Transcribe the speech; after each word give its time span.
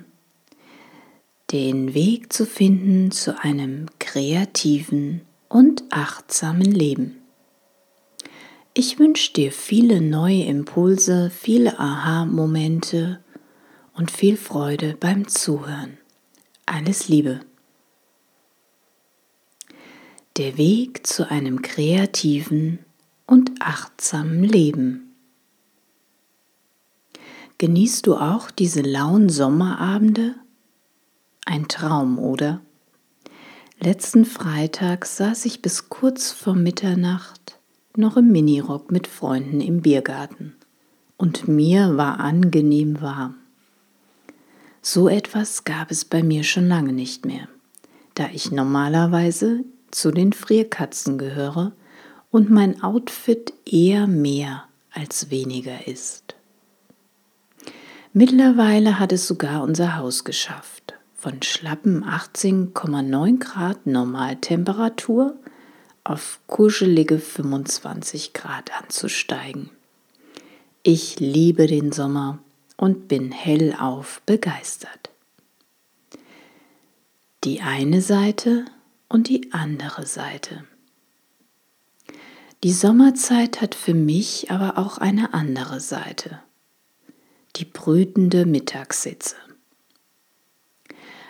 den 1.54 1.94
Weg 1.94 2.34
zu 2.34 2.46
finden 2.46 3.12
zu 3.12 3.42
einem 3.42 3.86
kreativen 4.00 5.22
und 5.48 5.86
achtsamen 5.92 6.74
Leben. 6.74 7.22
Ich 8.80 9.00
wünsche 9.00 9.34
dir 9.34 9.52
viele 9.52 10.02
neue 10.02 10.44
Impulse, 10.44 11.32
viele 11.32 11.80
Aha-Momente 11.80 13.20
und 13.96 14.12
viel 14.12 14.38
Freude 14.38 14.96
beim 15.00 15.28
Zuhören. 15.28 15.98
Alles 16.68 17.08
Liebe. 17.08 17.40
Der 20.38 20.60
Weg 20.60 21.08
zu 21.08 21.28
einem 21.28 21.64
kreativen 21.64 22.78
und 23.26 23.50
achtsamen 23.62 24.44
Leben. 24.44 25.16
Genießt 27.58 28.06
du 28.06 28.16
auch 28.16 28.52
diese 28.52 28.82
lauen 28.82 29.30
Sommerabende? 29.30 30.36
Ein 31.48 31.68
Traum, 31.68 32.20
oder? 32.20 32.62
Letzten 33.80 34.24
Freitag 34.24 35.08
saß 35.08 35.46
ich 35.46 35.64
bis 35.64 35.90
kurz 35.90 36.32
vor 36.32 36.54
Mitternacht 36.54 37.57
noch 37.98 38.18
im 38.18 38.32
Minirock 38.32 38.92
mit 38.92 39.08
Freunden 39.08 39.62
im 39.62 39.82
Biergarten. 39.82 40.56
Und 41.18 41.48
mir 41.48 41.98
war 41.98 42.20
angenehm 42.20 43.02
warm. 43.02 43.36
So 44.82 45.10
etwas 45.10 45.64
gab 45.64 45.92
es 45.92 46.06
bei 46.06 46.24
mir 46.24 46.44
schon 46.44 46.68
lange 46.68 46.94
nicht 46.94 47.26
mehr, 47.26 47.48
da 48.16 48.30
ich 48.32 48.52
normalerweise 48.52 49.64
zu 49.92 50.12
den 50.12 50.34
Frierkatzen 50.34 51.18
gehöre 51.18 51.74
und 52.32 52.50
mein 52.50 52.84
Outfit 52.84 53.54
eher 53.66 54.08
mehr 54.08 54.64
als 54.92 55.30
weniger 55.30 55.88
ist. 55.88 56.36
Mittlerweile 58.14 59.00
hat 59.00 59.12
es 59.12 59.28
sogar 59.28 59.62
unser 59.64 59.98
Haus 59.98 60.24
geschafft, 60.24 60.94
von 61.14 61.42
schlappen 61.44 62.04
18,9 62.04 63.40
Grad 63.40 63.86
Normaltemperatur 63.86 65.36
auf 66.10 66.40
kuschelige 66.48 67.20
25 67.20 68.34
Grad 68.34 68.72
anzusteigen. 68.82 69.70
Ich 70.84 71.20
liebe 71.20 71.68
den 71.68 71.92
Sommer 71.92 72.40
und 72.78 73.08
bin 73.08 73.32
hellauf 73.32 74.22
begeistert. 74.26 75.10
Die 77.44 77.62
eine 77.62 78.02
Seite 78.02 78.66
und 79.10 79.28
die 79.28 79.52
andere 79.52 80.06
Seite. 80.06 80.64
Die 82.64 82.72
Sommerzeit 82.72 83.62
hat 83.62 83.76
für 83.76 83.94
mich 83.94 84.50
aber 84.50 84.78
auch 84.78 84.98
eine 84.98 85.34
andere 85.34 85.80
Seite, 85.80 86.40
die 87.58 87.66
brütende 87.66 88.46
Mittagssitze. 88.46 89.36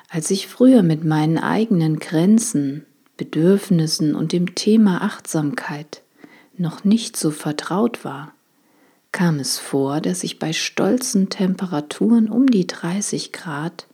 Als 0.09 0.31
ich 0.31 0.48
früher 0.48 0.83
mit 0.83 1.03
meinen 1.03 1.38
eigenen 1.38 2.00
Grenzen 2.00 2.86
Bedürfnissen 3.17 4.15
und 4.15 4.31
dem 4.31 4.55
Thema 4.55 5.01
Achtsamkeit 5.01 6.03
noch 6.57 6.83
nicht 6.83 7.17
so 7.17 7.31
vertraut 7.31 8.05
war, 8.05 8.33
kam 9.11 9.39
es 9.39 9.57
vor, 9.57 10.01
dass 10.01 10.23
ich 10.23 10.39
bei 10.39 10.53
stolzen 10.53 11.29
Temperaturen 11.29 12.29
um 12.29 12.47
die 12.47 12.67
30 12.67 13.31
Grad 13.31 13.87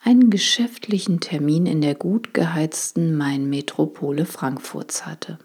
einen 0.00 0.30
geschäftlichen 0.30 1.20
Termin 1.20 1.66
in 1.66 1.80
der 1.80 1.94
gut 1.94 2.34
geheizten 2.34 3.16
Main-Metropole 3.16 4.26
Frankfurts 4.26 5.06
hatte. 5.06 5.38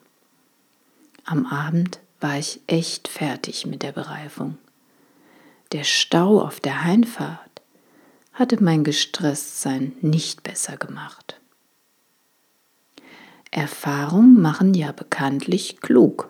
Am 1.25 1.45
Abend 1.45 1.99
war 2.19 2.37
ich 2.37 2.61
echt 2.67 3.07
fertig 3.07 3.65
mit 3.65 3.81
der 3.81 3.91
Bereifung. 3.91 4.57
Der 5.71 5.83
Stau 5.83 6.41
auf 6.41 6.59
der 6.59 6.83
Heimfahrt 6.83 7.61
hatte 8.33 8.63
mein 8.63 8.83
Gestresstsein 8.83 9.93
nicht 10.01 10.43
besser 10.43 10.77
gemacht. 10.77 11.39
Erfahrung 13.53 14.41
machen 14.41 14.73
ja 14.73 14.91
bekanntlich 14.91 15.79
klug. 15.79 16.29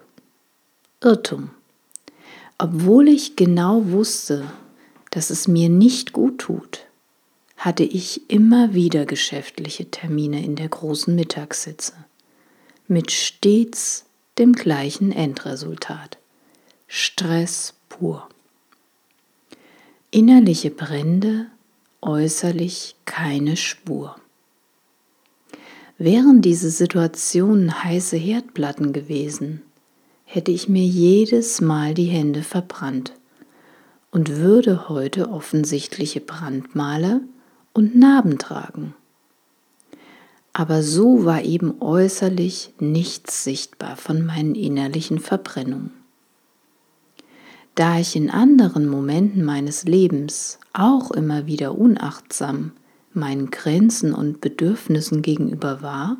Irrtum. 1.02 1.52
Obwohl 2.58 3.08
ich 3.08 3.36
genau 3.36 3.86
wusste, 3.88 4.46
dass 5.12 5.30
es 5.30 5.48
mir 5.48 5.70
nicht 5.70 6.12
gut 6.12 6.40
tut, 6.40 6.86
hatte 7.56 7.84
ich 7.84 8.30
immer 8.30 8.74
wieder 8.74 9.06
geschäftliche 9.06 9.90
Termine 9.90 10.44
in 10.44 10.56
der 10.56 10.68
großen 10.68 11.16
Mittagssitze 11.16 11.94
mit 12.88 13.12
stets 13.12 14.06
dem 14.38 14.54
gleichen 14.54 15.12
Endresultat. 15.12 16.18
Stress 16.88 17.74
pur. 17.88 18.28
Innerliche 20.12 20.72
Brände, 20.72 21.48
äußerlich 22.02 22.96
keine 23.06 23.56
Spur. 23.56 24.16
Wären 25.98 26.42
diese 26.42 26.72
Situationen 26.72 27.84
heiße 27.84 28.18
Herdplatten 28.18 28.94
gewesen, 28.94 29.62
hätte 30.26 30.52
ich 30.52 30.68
mir 30.68 30.86
jedes 30.86 31.62
Mal 31.62 31.94
die 31.94 32.06
Hände 32.06 32.42
verbrannt 32.42 33.14
und 34.10 34.38
würde 34.38 34.90
heute 34.90 35.30
offensichtliche 35.30 36.20
Brandmale 36.20 37.22
und 37.74 37.96
Narben 37.96 38.40
tragen. 38.40 38.96
Aber 40.52 40.82
so 40.84 41.26
war 41.26 41.44
eben 41.44 41.82
äußerlich 41.82 42.74
nichts 42.80 43.44
sichtbar 43.44 43.96
von 43.96 44.26
meinen 44.26 44.56
innerlichen 44.56 45.20
Verbrennungen. 45.20 45.92
Da 47.76 48.00
ich 48.00 48.16
in 48.16 48.30
anderen 48.30 48.88
Momenten 48.88 49.44
meines 49.44 49.84
Lebens 49.84 50.60
auch 50.74 51.10
immer 51.12 51.48
wieder 51.48 51.78
unachtsam 51.78 52.72
meinen 53.16 53.52
Grenzen 53.52 54.14
und 54.14 54.42
Bedürfnissen 54.42 55.22
gegenüber 55.22 55.82
war, 55.82 56.18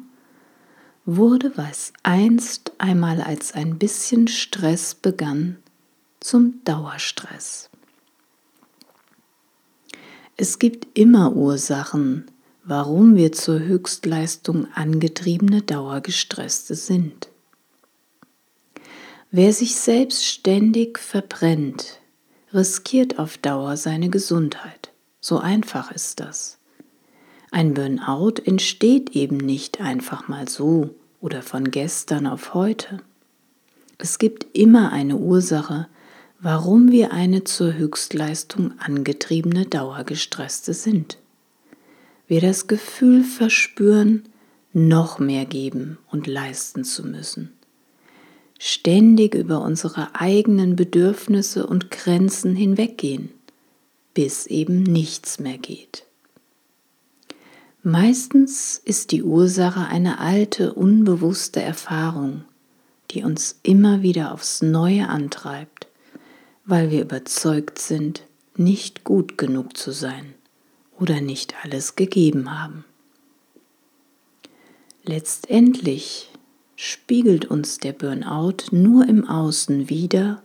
wurde, 1.06 1.52
was 1.56 1.94
einst 2.04 2.72
einmal 2.78 3.22
als 3.22 3.54
ein 3.54 3.78
bisschen 3.78 4.28
Stress 4.28 4.96
begann, 4.96 5.58
zum 6.20 6.64
Dauerstress. 6.64 7.70
Es 10.38 10.60
gibt 10.60 10.98
immer 10.98 11.36
Ursachen, 11.36 12.26
warum 12.64 13.16
wir 13.16 13.34
zur 13.34 13.60
Höchstleistung 13.60 14.68
angetriebene 14.74 15.62
Dauergestresste 15.62 16.76
sind. 16.76 17.30
Wer 19.32 19.52
sich 19.52 19.76
selbst 19.76 20.26
ständig 20.26 21.00
verbrennt, 21.00 22.00
riskiert 22.54 23.20
auf 23.20 23.38
Dauer 23.38 23.78
seine 23.78 24.10
Gesundheit. 24.10 24.92
So 25.20 25.40
einfach 25.40 25.92
ist 25.92 26.20
das. 26.20 26.60
Ein 27.54 27.76
Burnout 27.76 28.42
entsteht 28.46 29.12
eben 29.16 29.38
nicht 29.38 29.80
einfach 29.80 30.28
mal 30.28 30.48
so 30.50 30.90
oder 31.22 31.44
von 31.44 31.70
gestern 31.70 32.26
auf 32.26 32.56
heute. 32.56 32.98
Es 34.00 34.18
gibt 34.18 34.48
immer 34.58 34.92
eine 34.92 35.18
Ursache, 35.18 35.88
warum 36.40 36.92
wir 36.92 37.14
eine 37.14 37.44
zur 37.44 37.76
Höchstleistung 37.76 38.74
angetriebene 38.80 39.68
Dauergestresste 39.68 40.74
sind. 40.74 41.20
Wir 42.28 42.42
das 42.42 42.66
Gefühl 42.66 43.24
verspüren, 43.24 44.24
noch 44.74 45.20
mehr 45.20 45.46
geben 45.46 46.00
und 46.10 46.26
leisten 46.26 46.84
zu 46.84 47.06
müssen. 47.06 47.52
Ständig 48.58 49.36
über 49.36 49.62
unsere 49.62 50.16
eigenen 50.16 50.76
Bedürfnisse 50.76 51.68
und 51.68 51.92
Grenzen 51.92 52.56
hinweggehen, 52.56 53.30
bis 54.16 54.48
eben 54.48 54.82
nichts 54.82 55.38
mehr 55.38 55.60
geht. 55.60 56.08
Meistens 57.86 58.82
ist 58.86 59.12
die 59.12 59.24
Ursache 59.24 59.86
eine 59.86 60.20
alte, 60.20 60.74
unbewusste 60.74 61.62
Erfahrung, 61.62 62.46
die 63.12 63.26
uns 63.26 63.60
immer 63.62 64.02
wieder 64.02 64.32
aufs 64.34 64.62
Neue 64.62 65.10
antreibt, 65.10 65.88
weil 66.64 66.92
wir 66.92 67.02
überzeugt 67.02 67.78
sind, 67.78 68.24
nicht 68.56 69.04
gut 69.04 69.38
genug 69.38 69.76
zu 69.76 69.92
sein 69.92 70.34
oder 70.98 71.20
nicht 71.20 71.56
alles 71.62 71.98
gegeben 71.98 72.58
haben. 72.58 72.86
Letztendlich 75.04 76.32
spiegelt 76.78 77.44
uns 77.44 77.80
der 77.80 77.92
Burnout 77.92 78.72
nur 78.72 79.10
im 79.10 79.28
Außen 79.28 79.90
wider, 79.90 80.42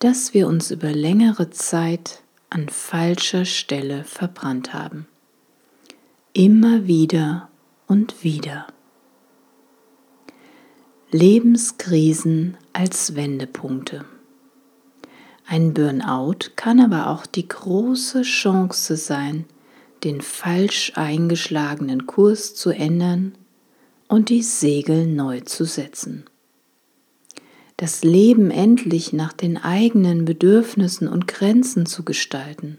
dass 0.00 0.34
wir 0.34 0.48
uns 0.48 0.72
über 0.72 0.90
längere 0.90 1.50
Zeit 1.50 2.24
an 2.48 2.68
falscher 2.68 3.44
Stelle 3.44 4.02
verbrannt 4.02 4.74
haben 4.74 5.06
immer 6.32 6.86
wieder 6.86 7.48
und 7.86 8.22
wieder. 8.22 8.68
Lebenskrisen 11.10 12.56
als 12.72 13.16
Wendepunkte. 13.16 14.04
Ein 15.46 15.74
Burnout 15.74 16.50
kann 16.54 16.78
aber 16.78 17.08
auch 17.08 17.26
die 17.26 17.48
große 17.48 18.22
Chance 18.22 18.96
sein, 18.96 19.44
den 20.04 20.20
falsch 20.20 20.92
eingeschlagenen 20.94 22.06
Kurs 22.06 22.54
zu 22.54 22.70
ändern 22.70 23.34
und 24.06 24.28
die 24.28 24.42
Segel 24.42 25.06
neu 25.06 25.40
zu 25.40 25.64
setzen. 25.64 26.24
Das 27.76 28.04
Leben 28.04 28.52
endlich 28.52 29.12
nach 29.12 29.32
den 29.32 29.56
eigenen 29.56 30.24
Bedürfnissen 30.24 31.08
und 31.08 31.26
Grenzen 31.26 31.86
zu 31.86 32.04
gestalten 32.04 32.78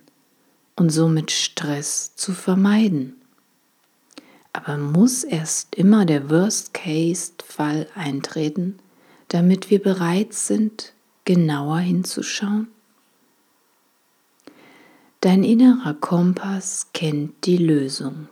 und 0.78 0.90
somit 0.90 1.32
Stress 1.32 2.16
zu 2.16 2.32
vermeiden. 2.32 3.21
Aber 4.54 4.78
muss 4.78 5.24
erst 5.24 5.76
immer 5.76 6.06
der 6.06 6.30
Worst-Case-Fall 6.30 7.88
eintreten, 7.96 8.80
damit 9.30 9.70
wir 9.70 9.82
bereit 9.82 10.34
sind, 10.34 10.94
genauer 11.26 11.80
hinzuschauen? 11.80 12.68
Dein 15.22 15.44
innerer 15.44 15.94
Kompass 15.94 16.88
kennt 16.94 17.46
die 17.46 17.58
Lösung. 17.58 18.28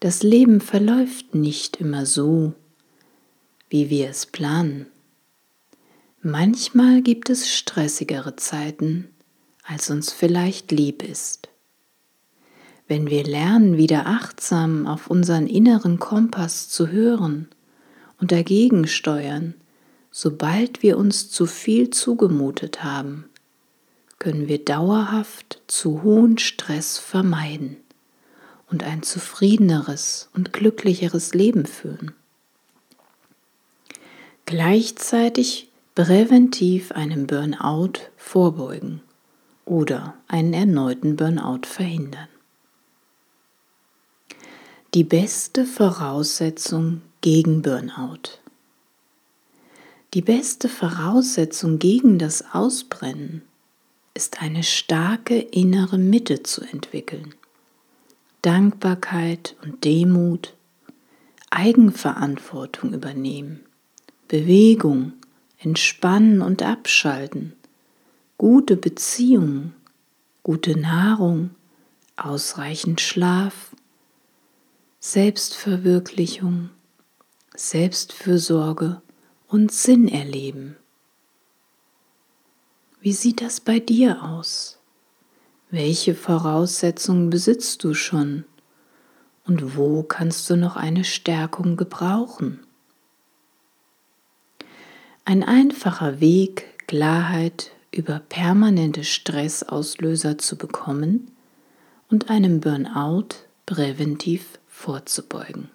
Das 0.00 0.22
Leben 0.22 0.60
verläuft 0.60 1.34
nicht 1.34 1.76
immer 1.76 2.06
so, 2.06 2.54
wie 3.68 3.90
wir 3.90 4.08
es 4.08 4.26
planen. 4.26 4.86
Manchmal 6.22 7.02
gibt 7.02 7.30
es 7.30 7.52
stressigere 7.52 8.36
Zeiten, 8.36 9.08
als 9.62 9.90
uns 9.90 10.12
vielleicht 10.12 10.72
lieb 10.72 11.02
ist. 11.02 11.48
Wenn 12.88 13.10
wir 13.10 13.22
lernen, 13.24 13.76
wieder 13.76 14.06
achtsam 14.06 14.86
auf 14.86 15.08
unseren 15.08 15.46
inneren 15.46 15.98
Kompass 15.98 16.70
zu 16.70 16.88
hören 16.88 17.48
und 18.18 18.32
dagegen 18.32 18.86
steuern, 18.86 19.52
sobald 20.10 20.82
wir 20.82 20.96
uns 20.96 21.30
zu 21.30 21.44
viel 21.44 21.90
zugemutet 21.90 22.82
haben, 22.82 23.26
können 24.18 24.48
wir 24.48 24.64
dauerhaft 24.64 25.60
zu 25.66 26.02
hohen 26.02 26.38
Stress 26.38 26.98
vermeiden 26.98 27.76
und 28.70 28.82
ein 28.82 29.02
zufriedeneres 29.02 30.30
und 30.34 30.54
glücklicheres 30.54 31.34
Leben 31.34 31.66
führen. 31.66 32.12
Gleichzeitig 34.46 35.70
präventiv 35.94 36.92
einem 36.92 37.26
Burnout 37.26 38.00
vorbeugen 38.16 39.02
oder 39.66 40.14
einen 40.26 40.54
erneuten 40.54 41.16
Burnout 41.16 41.66
verhindern. 41.66 42.28
Die 44.98 45.04
beste 45.04 45.64
Voraussetzung 45.64 47.02
gegen 47.20 47.62
Burnout. 47.62 48.40
Die 50.12 50.22
beste 50.22 50.68
Voraussetzung 50.68 51.78
gegen 51.78 52.18
das 52.18 52.52
Ausbrennen 52.52 53.42
ist 54.14 54.42
eine 54.42 54.64
starke 54.64 55.38
innere 55.38 55.98
Mitte 55.98 56.42
zu 56.42 56.62
entwickeln. 56.62 57.32
Dankbarkeit 58.42 59.54
und 59.62 59.84
Demut, 59.84 60.54
Eigenverantwortung 61.50 62.92
übernehmen, 62.92 63.60
Bewegung, 64.26 65.12
Entspannen 65.60 66.42
und 66.42 66.64
Abschalten, 66.64 67.52
gute 68.36 68.76
Beziehungen, 68.76 69.74
gute 70.42 70.76
Nahrung, 70.76 71.50
ausreichend 72.16 73.00
Schlaf, 73.00 73.67
Selbstverwirklichung, 75.00 76.70
Selbstfürsorge 77.54 79.00
und 79.46 79.70
Sinn 79.70 80.08
erleben. 80.08 80.76
Wie 83.00 83.12
sieht 83.12 83.40
das 83.40 83.60
bei 83.60 83.78
dir 83.78 84.24
aus? 84.24 84.80
Welche 85.70 86.16
Voraussetzungen 86.16 87.30
besitzt 87.30 87.84
du 87.84 87.94
schon? 87.94 88.44
Und 89.46 89.76
wo 89.76 90.02
kannst 90.02 90.50
du 90.50 90.56
noch 90.56 90.74
eine 90.74 91.04
Stärkung 91.04 91.76
gebrauchen? 91.76 92.58
Ein 95.24 95.44
einfacher 95.44 96.18
Weg, 96.18 96.86
Klarheit 96.88 97.70
über 97.92 98.18
permanente 98.18 99.04
Stressauslöser 99.04 100.38
zu 100.38 100.58
bekommen 100.58 101.30
und 102.10 102.30
einem 102.30 102.58
Burnout 102.58 103.28
präventiv 103.64 104.57
vorzubeugen. 104.78 105.70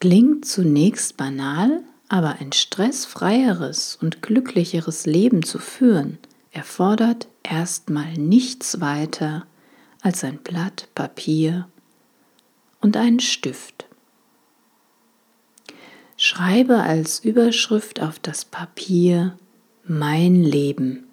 Klingt 0.00 0.44
zunächst 0.44 1.16
banal, 1.16 1.82
aber 2.08 2.36
ein 2.40 2.52
stressfreieres 2.52 3.98
und 4.00 4.22
glücklicheres 4.22 5.06
Leben 5.06 5.42
zu 5.42 5.58
führen, 5.58 6.18
erfordert 6.52 7.26
erstmal 7.42 8.12
nichts 8.14 8.80
weiter 8.80 9.46
als 10.02 10.24
ein 10.24 10.38
Blatt 10.38 10.88
Papier 10.94 11.68
und 12.80 12.96
einen 12.96 13.20
Stift. 13.20 13.86
Schreibe 16.16 16.82
als 16.82 17.20
Überschrift 17.20 18.00
auf 18.00 18.18
das 18.18 18.44
Papier 18.44 19.38
Mein 19.84 20.42
Leben. 20.42 21.04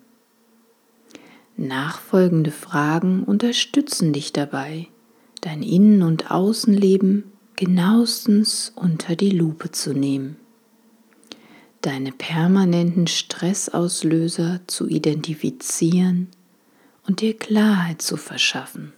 Nachfolgende 1.57 2.51
Fragen 2.51 3.23
unterstützen 3.23 4.13
dich 4.13 4.33
dabei, 4.33 4.89
dein 5.45 5.61
Innen- 5.61 6.01
und 6.01 6.31
Außenleben 6.31 7.23
genauestens 7.55 8.73
unter 8.75 9.15
die 9.15 9.29
Lupe 9.29 9.71
zu 9.71 9.93
nehmen, 9.93 10.37
deine 11.81 12.11
permanenten 12.11 13.05
Stressauslöser 13.05 14.61
zu 14.65 14.87
identifizieren 14.87 16.29
und 17.05 17.21
dir 17.21 17.37
Klarheit 17.37 18.01
zu 18.01 18.17
verschaffen, 18.17 18.93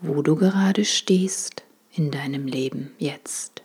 wo 0.00 0.22
du 0.22 0.34
gerade 0.34 0.84
stehst 0.84 1.62
in 1.94 2.10
deinem 2.10 2.48
Leben 2.48 2.90
jetzt. 2.98 3.62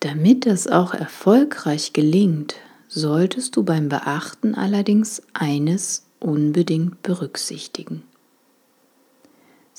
Damit 0.00 0.44
das 0.44 0.66
auch 0.66 0.92
erfolgreich 0.92 1.94
gelingt, 1.94 2.56
solltest 2.86 3.56
du 3.56 3.62
beim 3.62 3.88
Beachten 3.88 4.54
allerdings 4.54 5.22
eines 5.32 6.04
unbedingt 6.18 7.00
berücksichtigen. 7.02 8.02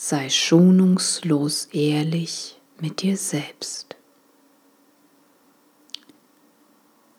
Sei 0.03 0.31
schonungslos 0.31 1.65
ehrlich 1.73 2.59
mit 2.79 3.03
dir 3.03 3.15
selbst. 3.17 3.95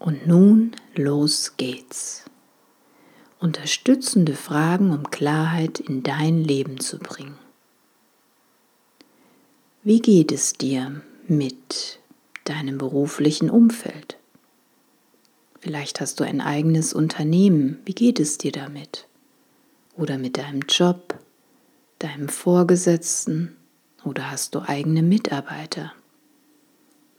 Und 0.01 0.27
nun 0.27 0.73
los 0.97 1.57
geht's. 1.57 2.25
Unterstützende 3.39 4.35
Fragen, 4.35 4.91
um 4.91 5.13
Klarheit 5.13 5.79
in 5.79 6.03
dein 6.03 6.43
Leben 6.43 6.81
zu 6.81 6.99
bringen. 6.99 7.39
Wie 9.85 10.01
geht 10.01 10.33
es 10.33 10.55
dir 10.55 11.03
mit 11.29 12.01
deinem 12.43 12.79
beruflichen 12.79 13.49
Umfeld? 13.49 14.19
Vielleicht 15.61 16.01
hast 16.01 16.19
du 16.19 16.25
ein 16.25 16.41
eigenes 16.41 16.93
Unternehmen. 16.93 17.79
Wie 17.85 17.95
geht 17.95 18.19
es 18.19 18.39
dir 18.39 18.51
damit? 18.51 19.07
Oder 19.97 20.19
mit 20.19 20.37
deinem 20.37 20.63
Job, 20.69 21.23
deinem 22.03 22.29
Vorgesetzten 22.29 23.57
oder 24.05 24.31
hast 24.31 24.55
du 24.55 24.61
eigene 24.61 25.03
Mitarbeiter? 25.03 25.93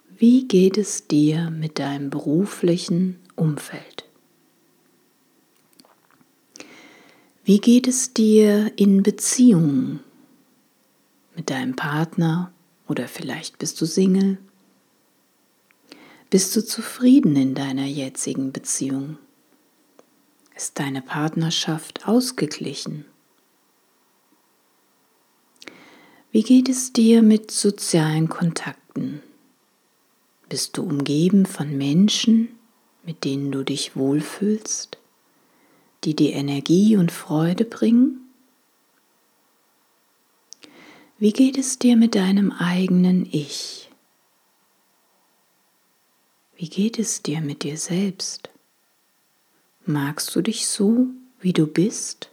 Wie 0.09 0.47
geht 0.47 0.77
es 0.77 1.07
dir 1.07 1.49
mit 1.49 1.79
deinem 1.79 2.09
beruflichen 2.09 3.19
Umfeld? 3.35 4.05
Wie 7.43 7.59
geht 7.59 7.87
es 7.87 8.13
dir 8.13 8.71
in 8.77 9.03
Beziehungen 9.03 9.99
mit 11.35 11.49
deinem 11.49 11.75
Partner 11.75 12.51
oder 12.87 13.07
vielleicht 13.07 13.57
bist 13.57 13.81
du 13.81 13.85
Single? 13.85 14.37
Bist 16.29 16.55
du 16.55 16.65
zufrieden 16.65 17.35
in 17.35 17.53
deiner 17.53 17.85
jetzigen 17.85 18.51
Beziehung? 18.51 19.17
Ist 20.55 20.79
deine 20.79 21.01
Partnerschaft 21.01 22.07
ausgeglichen? 22.07 23.05
Wie 26.33 26.41
geht 26.41 26.67
es 26.67 26.91
dir 26.91 27.21
mit 27.21 27.51
sozialen 27.51 28.27
Kontakten? 28.27 29.21
Bist 30.49 30.75
du 30.75 30.81
umgeben 30.81 31.45
von 31.45 31.77
Menschen, 31.77 32.57
mit 33.03 33.23
denen 33.23 33.51
du 33.51 33.63
dich 33.63 33.95
wohlfühlst, 33.95 34.97
die 36.03 36.15
dir 36.15 36.33
Energie 36.33 36.97
und 36.97 37.11
Freude 37.11 37.65
bringen? 37.65 38.33
Wie 41.19 41.33
geht 41.33 41.55
es 41.59 41.77
dir 41.77 41.95
mit 41.97 42.15
deinem 42.15 42.51
eigenen 42.51 43.27
Ich? 43.31 43.91
Wie 46.55 46.67
geht 46.67 46.97
es 46.97 47.21
dir 47.21 47.41
mit 47.41 47.61
dir 47.61 47.77
selbst? 47.77 48.49
Magst 49.85 50.35
du 50.35 50.41
dich 50.41 50.65
so, 50.65 51.05
wie 51.39 51.53
du 51.53 51.67
bist? 51.67 52.32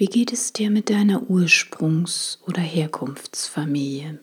Wie 0.00 0.06
geht 0.06 0.32
es 0.32 0.54
dir 0.54 0.70
mit 0.70 0.88
deiner 0.88 1.24
Ursprungs- 1.24 2.38
oder 2.46 2.62
Herkunftsfamilie? 2.62 4.18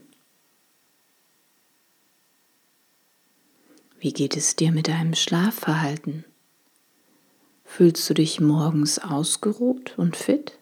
Wie 4.00 4.12
geht 4.12 4.36
es 4.36 4.56
dir 4.56 4.72
mit 4.72 4.88
deinem 4.88 5.14
Schlafverhalten? 5.14 6.26
Fühlst 7.64 8.10
du 8.10 8.16
dich 8.16 8.40
morgens 8.40 8.98
ausgeruht 8.98 9.94
und 10.00 10.16
fit? 10.16 10.58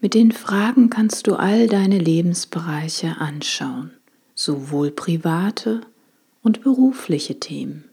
Mit 0.00 0.14
den 0.14 0.32
Fragen 0.32 0.90
kannst 0.90 1.28
du 1.28 1.36
all 1.36 1.68
deine 1.68 2.00
Lebensbereiche 2.00 3.18
anschauen, 3.18 3.92
sowohl 4.34 4.90
private 4.90 5.82
und 6.42 6.62
berufliche 6.62 7.38
Themen. 7.38 7.87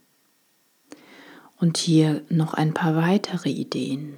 Und 1.60 1.78
hier 1.78 2.22
noch 2.30 2.54
ein 2.54 2.74
paar 2.74 2.96
weitere 2.96 3.50
Ideen. 3.50 4.18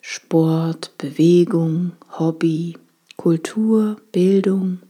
Sport, 0.00 0.96
Bewegung, 0.98 1.92
Hobby, 2.18 2.76
Kultur, 3.16 3.96
Bildung, 4.12 4.80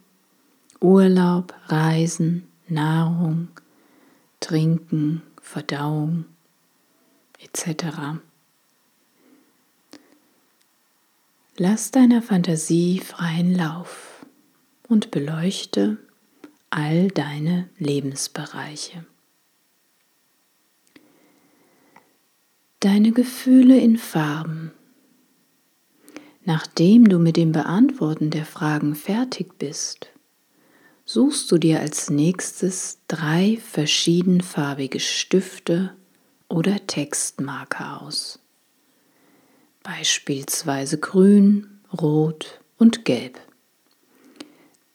Urlaub, 0.81 1.55
Reisen, 1.67 2.47
Nahrung, 2.69 3.49
Trinken, 4.41 5.23
Verdauung 5.41 6.25
etc. 7.39 8.19
Lass 11.57 11.91
deiner 11.91 12.21
Fantasie 12.21 12.99
freien 12.99 13.55
Lauf 13.55 14.27
und 14.89 15.11
beleuchte 15.11 15.99
all 16.71 17.09
deine 17.09 17.69
Lebensbereiche. 17.79 19.05
Deine 22.85 23.13
Gefühle 23.13 23.79
in 23.79 23.97
Farben. 23.97 24.71
Nachdem 26.45 27.09
du 27.09 27.19
mit 27.19 27.39
dem 27.39 27.51
Beantworten 27.51 28.29
der 28.29 28.45
Fragen 28.45 28.95
fertig 28.95 29.59
bist, 29.59 30.09
suchst 31.07 31.51
du 31.51 31.57
dir 31.57 31.81
als 31.81 32.11
nächstes 32.11 32.99
drei 33.09 33.57
verschiedenfarbige 33.57 35.01
Stifte 35.01 35.95
oder 36.51 36.87
Textmarker 36.87 38.03
aus. 38.03 38.39
Beispielsweise 39.83 40.99
grün, 40.99 41.81
rot 41.91 42.61
und 42.77 43.07
gelb. 43.07 43.41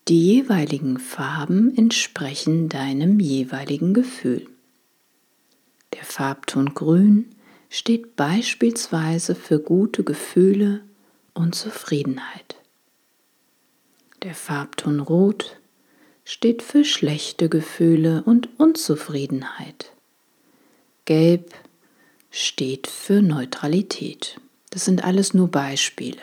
Die 0.07 0.35
jeweiligen 0.35 0.99
Farben 0.99 1.75
entsprechen 1.75 2.69
deinem 2.69 3.19
jeweiligen 3.19 3.95
Gefühl. 3.95 4.47
Der 5.95 6.03
Farbton 6.03 6.75
grün 6.75 7.33
steht 7.69 8.15
beispielsweise 8.15 9.35
für 9.35 9.59
gute 9.59 10.03
Gefühle 10.03 10.81
und 11.33 11.55
Zufriedenheit. 11.55 12.55
Der 14.23 14.35
Farbton 14.35 14.99
Rot 14.99 15.57
steht 16.25 16.61
für 16.61 16.83
schlechte 16.83 17.47
Gefühle 17.47 18.23
und 18.23 18.49
Unzufriedenheit. 18.59 19.93
Gelb 21.05 21.53
steht 22.29 22.87
für 22.87 23.21
Neutralität. 23.21 24.39
Das 24.71 24.85
sind 24.85 25.03
alles 25.03 25.33
nur 25.33 25.47
Beispiele. 25.47 26.21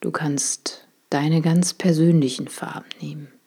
Du 0.00 0.10
kannst 0.10 0.86
deine 1.10 1.42
ganz 1.42 1.74
persönlichen 1.74 2.48
Farben 2.48 2.88
nehmen. 3.00 3.37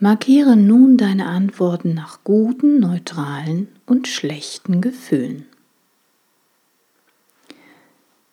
Markiere 0.00 0.56
nun 0.56 0.96
deine 0.96 1.26
Antworten 1.26 1.92
nach 1.92 2.22
guten, 2.22 2.78
neutralen 2.78 3.66
und 3.84 4.06
schlechten 4.06 4.80
Gefühlen. 4.80 5.46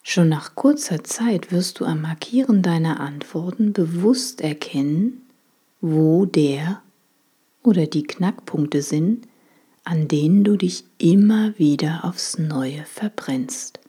Schon 0.03 0.29
nach 0.29 0.53
kurzer 0.53 1.03
Zeit 1.03 1.51
wirst 1.51 1.79
du 1.79 1.85
am 1.85 2.01
Markieren 2.01 2.61
deiner 2.61 2.99
Antworten 2.99 3.73
bewusst 3.73 4.41
erkennen, 4.41 5.23
wo 5.81 6.27
der 6.27 6.83
oder 7.63 7.87
die 7.87 8.03
Knackpunkte 8.03 8.83
sind, 8.83 9.27
an 9.83 10.07
denen 10.07 10.43
du 10.43 10.57
dich 10.57 10.83
immer 10.99 11.57
wieder 11.57 12.05
aufs 12.05 12.37
Neue 12.37 12.85
verbrennst 12.85 13.79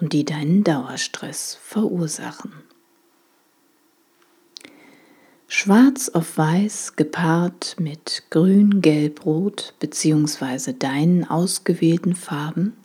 und 0.00 0.12
die 0.12 0.24
deinen 0.24 0.64
Dauerstress 0.64 1.60
verursachen. 1.62 2.52
Schwarz 5.48 6.08
auf 6.08 6.38
Weiß 6.38 6.96
gepaart 6.96 7.76
mit 7.78 8.24
Grün, 8.30 8.80
Gelb, 8.82 9.24
Rot 9.24 9.74
bzw. 9.78 10.72
deinen 10.72 11.24
ausgewählten 11.24 12.16
Farben 12.16 12.76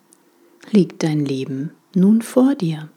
liegt 0.70 1.02
dein 1.02 1.26
Leben 1.26 1.72
nun 1.96 2.22
vor 2.22 2.54
dir. 2.54 2.90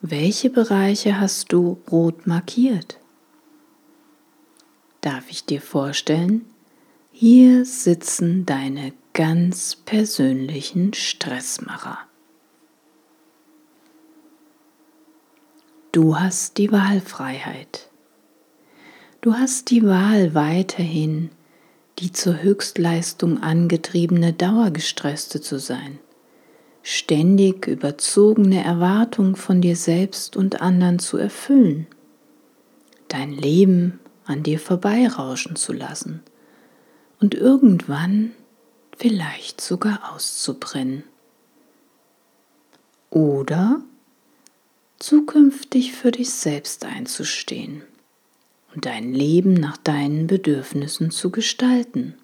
Welche 0.00 0.48
Bereiche 0.48 1.18
hast 1.18 1.52
du 1.52 1.78
rot 1.90 2.28
markiert? 2.28 3.00
Darf 5.00 5.28
ich 5.28 5.44
dir 5.44 5.60
vorstellen, 5.60 6.44
hier 7.10 7.64
sitzen 7.64 8.46
deine 8.46 8.92
ganz 9.12 9.74
persönlichen 9.74 10.94
Stressmacher. 10.94 11.98
Du 15.90 16.16
hast 16.16 16.58
die 16.58 16.70
Wahlfreiheit. 16.70 17.88
Du 19.20 19.34
hast 19.34 19.70
die 19.70 19.84
Wahl 19.84 20.34
weiterhin, 20.36 21.30
die 21.98 22.12
zur 22.12 22.40
Höchstleistung 22.40 23.42
angetriebene 23.42 24.32
Dauergestresste 24.32 25.40
zu 25.40 25.58
sein, 25.58 25.98
ständig 26.84 27.66
überzogene 27.66 28.62
Erwartungen 28.62 29.34
von 29.34 29.60
dir 29.60 29.74
selbst 29.74 30.36
und 30.36 30.60
anderen 30.62 31.00
zu 31.00 31.16
erfüllen, 31.16 31.88
dein 33.08 33.32
Leben 33.32 33.98
an 34.24 34.44
dir 34.44 34.60
vorbeirauschen 34.60 35.56
zu 35.56 35.72
lassen. 35.72 36.22
Und 37.20 37.34
irgendwann 37.34 38.30
vielleicht 38.96 39.60
sogar 39.60 40.14
auszubrennen. 40.14 41.02
Oder 43.10 43.80
zukünftig 45.00 45.92
für 45.94 46.12
dich 46.12 46.30
selbst 46.30 46.84
einzustehen 46.84 47.82
und 48.74 48.86
dein 48.86 49.12
Leben 49.12 49.54
nach 49.54 49.76
deinen 49.76 50.26
Bedürfnissen 50.26 51.10
zu 51.10 51.30
gestalten. 51.30 52.14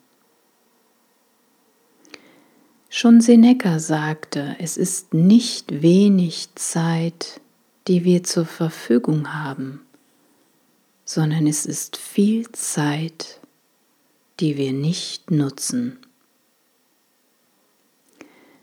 Schon 2.88 3.20
Seneca 3.20 3.80
sagte, 3.80 4.54
es 4.60 4.76
ist 4.76 5.14
nicht 5.14 5.82
wenig 5.82 6.48
Zeit, 6.54 7.40
die 7.88 8.04
wir 8.04 8.22
zur 8.22 8.46
Verfügung 8.46 9.34
haben, 9.34 9.80
sondern 11.04 11.46
es 11.46 11.66
ist 11.66 11.96
viel 11.96 12.50
Zeit, 12.52 13.40
die 14.40 14.56
wir 14.56 14.72
nicht 14.72 15.30
nutzen. 15.30 15.98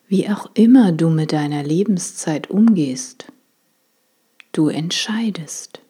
Wie 0.07 0.29
auch 0.29 0.49
immer 0.53 0.91
du 0.91 1.09
mit 1.09 1.33
deiner 1.33 1.63
Lebenszeit 1.63 2.49
umgehst, 2.49 3.31
du 4.51 4.69
entscheidest. 4.69 5.81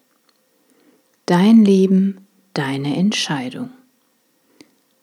Dein 1.32 1.64
Leben, 1.64 2.26
deine 2.52 2.94
Entscheidung. 2.94 3.70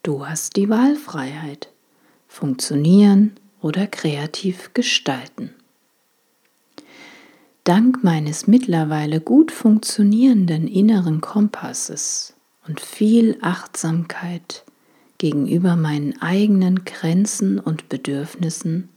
Du 0.04 0.28
hast 0.28 0.58
die 0.58 0.70
Wahlfreiheit. 0.70 1.70
Funktionieren 2.28 3.32
oder 3.64 3.88
kreativ 3.88 4.70
gestalten. 4.76 5.56
Dank 7.64 8.04
meines 8.04 8.46
mittlerweile 8.46 9.22
gut 9.22 9.52
funktionierenden 9.52 10.68
inneren 10.68 11.20
Kompasses 11.20 12.36
und 12.68 12.80
viel 12.80 13.36
Achtsamkeit 13.42 14.66
gegenüber 15.18 15.76
meinen 15.78 16.22
eigenen 16.22 16.86
Grenzen 16.86 17.60
und 17.60 17.90
Bedürfnissen 17.90 18.90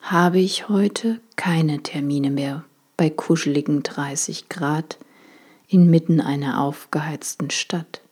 habe 0.00 0.38
ich 0.38 0.68
heute 0.68 1.18
keine 1.34 1.82
Termine 1.82 2.30
mehr 2.30 2.64
bei 2.96 3.10
kuscheligen 3.10 3.82
30 3.82 4.48
Grad 4.48 4.98
inmitten 5.72 6.20
einer 6.20 6.60
aufgeheizten 6.60 7.50
Stadt. 7.50 8.02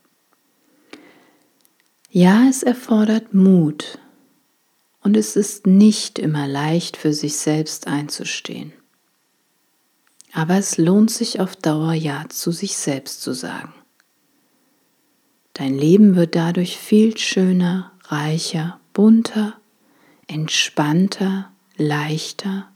Ja, 2.11 2.49
es 2.49 2.62
erfordert 2.62 3.35
Mut 3.35 3.99
und 5.02 5.17
es 5.17 5.37
ist 5.37 5.67
nicht 5.67 6.19
immer 6.19 6.49
leicht 6.49 6.97
für 6.97 7.12
sich 7.12 7.37
selbst 7.37 7.87
einzustehen. 7.87 8.73
Aber 10.33 10.57
es 10.57 10.79
lohnt 10.79 11.11
sich 11.11 11.40
auf 11.40 11.57
Dauer 11.57 11.93
Ja 11.93 12.25
zu 12.29 12.52
sich 12.52 12.76
selbst 12.76 13.23
zu 13.23 13.33
sagen. 13.33 13.75
Dein 15.55 15.76
Leben 15.76 16.17
wird 16.17 16.37
dadurch 16.37 16.79
viel 16.79 17.17
schöner, 17.17 17.93
reicher, 18.05 18.81
bunter, 18.93 19.55
entspannter, 20.26 21.50
leichter 21.76 22.69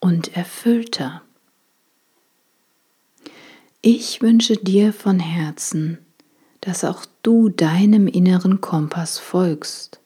und 0.00 0.36
erfüllter. 0.36 1.22
Ich 3.80 4.22
wünsche 4.22 4.56
dir 4.56 4.92
von 4.92 5.20
Herzen, 5.20 5.98
dass 6.60 6.82
auch 6.82 7.06
du 7.22 7.48
deinem 7.48 8.08
inneren 8.08 8.60
Kompass 8.60 9.20
folgst 9.20 10.00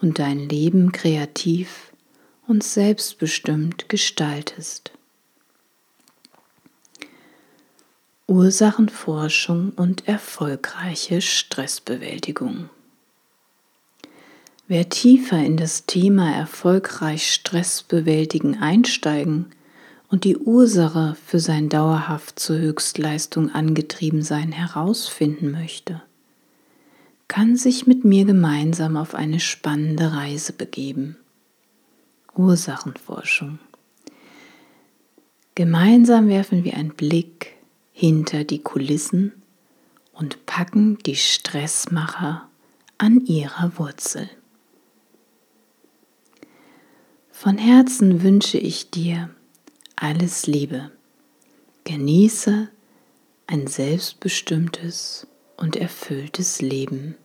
und 0.00 0.18
dein 0.18 0.48
Leben 0.48 0.90
kreativ 0.90 1.92
und 2.48 2.64
selbstbestimmt 2.64 3.88
gestaltest. 3.88 4.90
Ursachenforschung 8.26 9.70
und 9.76 10.08
erfolgreiche 10.08 11.22
Stressbewältigung. 11.22 12.70
Wer 14.66 14.88
tiefer 14.88 15.38
in 15.38 15.56
das 15.56 15.86
Thema 15.86 16.34
erfolgreich 16.34 17.32
Stress 17.32 17.84
bewältigen 17.84 18.60
einsteigen 18.60 19.52
und 20.08 20.24
die 20.24 20.36
Ursache 20.36 21.16
für 21.24 21.40
sein 21.40 21.68
dauerhaft 21.68 22.38
zur 22.38 22.58
Höchstleistung 22.58 23.50
angetrieben 23.50 24.22
sein 24.22 24.52
herausfinden 24.52 25.50
möchte, 25.50 26.02
kann 27.28 27.56
sich 27.56 27.86
mit 27.86 28.04
mir 28.04 28.24
gemeinsam 28.24 28.96
auf 28.96 29.14
eine 29.14 29.40
spannende 29.40 30.12
Reise 30.12 30.52
begeben. 30.52 31.16
Ursachenforschung. 32.36 33.58
Gemeinsam 35.54 36.28
werfen 36.28 36.64
wir 36.64 36.74
einen 36.74 36.94
Blick 36.94 37.54
hinter 37.92 38.44
die 38.44 38.58
Kulissen 38.58 39.32
und 40.12 40.46
packen 40.46 40.98
die 40.98 41.16
Stressmacher 41.16 42.48
an 42.98 43.24
ihrer 43.24 43.72
Wurzel. 43.78 44.28
Von 47.32 47.58
Herzen 47.58 48.22
wünsche 48.22 48.58
ich 48.58 48.90
dir 48.90 49.30
alles 49.96 50.46
Liebe. 50.46 50.92
Genieße 51.84 52.68
ein 53.46 53.66
selbstbestimmtes 53.66 55.26
und 55.56 55.76
erfülltes 55.76 56.60
Leben. 56.60 57.16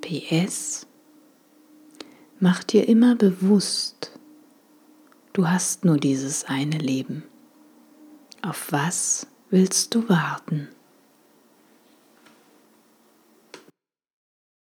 PS. 0.00 0.86
Mach 2.40 2.64
dir 2.64 2.88
immer 2.88 3.14
bewusst, 3.14 4.18
du 5.32 5.48
hast 5.48 5.84
nur 5.84 5.98
dieses 5.98 6.44
eine 6.44 6.78
Leben. 6.78 7.22
Auf 8.42 8.72
was 8.72 9.28
willst 9.50 9.94
du 9.94 10.08
warten? 10.08 10.68